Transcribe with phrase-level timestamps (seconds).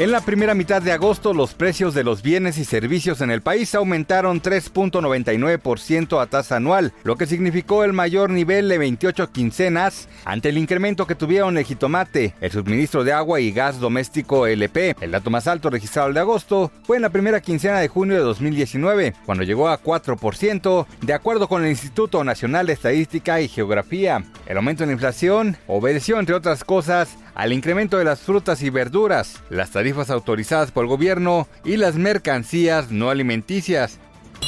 [0.00, 3.42] En la primera mitad de agosto, los precios de los bienes y servicios en el
[3.42, 10.08] país aumentaron 3.99% a tasa anual, lo que significó el mayor nivel de 28 quincenas
[10.24, 14.96] ante el incremento que tuvieron el jitomate, el suministro de agua y gas doméstico LP.
[15.02, 18.16] El dato más alto registrado el de agosto fue en la primera quincena de junio
[18.16, 23.48] de 2019, cuando llegó a 4%, de acuerdo con el Instituto Nacional de Estadística y
[23.48, 24.24] Geografía.
[24.46, 28.68] El aumento en la inflación obedeció, entre otras cosas, al incremento de las frutas y
[28.68, 33.98] verduras, las tarifas autorizadas por el gobierno y las mercancías no alimenticias.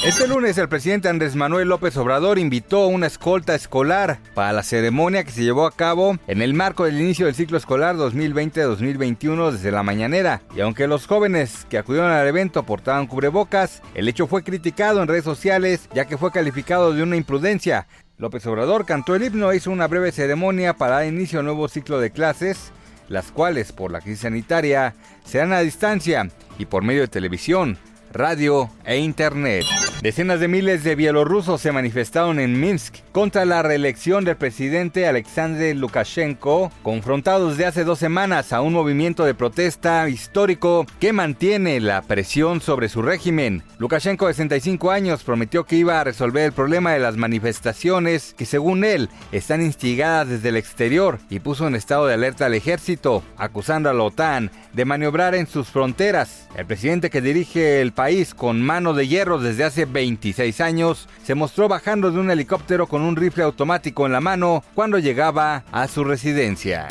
[0.05, 4.61] Este lunes el presidente Andrés Manuel López Obrador invitó a una escolta escolar para la
[4.61, 9.51] ceremonia que se llevó a cabo en el marco del inicio del ciclo escolar 2020-2021
[9.51, 10.43] desde la mañanera.
[10.55, 15.07] Y aunque los jóvenes que acudieron al evento portaban cubrebocas, el hecho fue criticado en
[15.07, 17.87] redes sociales ya que fue calificado de una imprudencia,
[18.19, 21.67] López Obrador cantó el himno e hizo una breve ceremonia para dar inicio a nuevo
[21.67, 22.71] ciclo de clases,
[23.09, 27.77] las cuales por la crisis sanitaria serán a distancia y por medio de televisión,
[28.11, 29.65] radio e internet.
[30.03, 35.73] Decenas de miles de bielorrusos se manifestaron en Minsk contra la reelección del presidente Alexander
[35.73, 42.01] Lukashenko, confrontados de hace dos semanas a un movimiento de protesta histórico que mantiene la
[42.01, 43.63] presión sobre su régimen.
[43.77, 48.45] Lukashenko, de 65 años, prometió que iba a resolver el problema de las manifestaciones que,
[48.45, 53.23] según él, están instigadas desde el exterior y puso en estado de alerta al ejército,
[53.37, 56.49] acusando a la OTAN de maniobrar en sus fronteras.
[56.57, 61.35] El presidente que dirige el país con mano de hierro desde hace 26 años, se
[61.35, 65.87] mostró bajando de un helicóptero con un rifle automático en la mano cuando llegaba a
[65.87, 66.87] su residencia.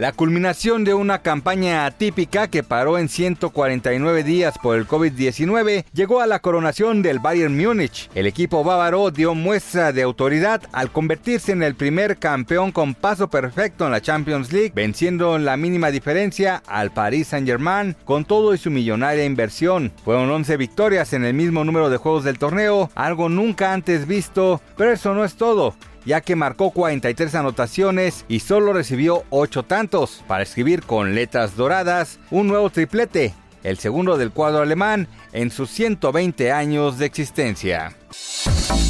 [0.00, 6.22] La culminación de una campaña atípica que paró en 149 días por el COVID-19 llegó
[6.22, 8.08] a la coronación del Bayern Múnich.
[8.14, 13.28] El equipo bávaro dio muestra de autoridad al convertirse en el primer campeón con paso
[13.28, 18.54] perfecto en la Champions League, venciendo en la mínima diferencia al Paris Saint-Germain con todo
[18.54, 19.92] y su millonaria inversión.
[20.02, 24.62] Fueron 11 victorias en el mismo número de juegos del torneo, algo nunca antes visto,
[24.78, 25.74] pero eso no es todo
[26.04, 32.18] ya que marcó 43 anotaciones y solo recibió 8 tantos, para escribir con letras doradas
[32.30, 37.96] un nuevo triplete, el segundo del cuadro alemán en sus 120 años de existencia.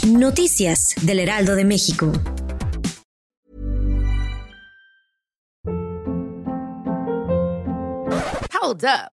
[0.06, 2.12] Noticias del Heraldo de México.
[8.62, 9.19] Hold up.